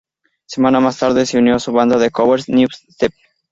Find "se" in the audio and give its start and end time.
1.27-1.37